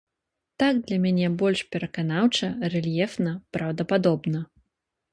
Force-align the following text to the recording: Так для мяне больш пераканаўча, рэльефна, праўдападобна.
Так 0.63 0.79
для 0.91 0.97
мяне 1.03 1.27
больш 1.43 1.59
пераканаўча, 1.77 2.51
рэльефна, 2.77 3.37
праўдападобна. 3.59 4.47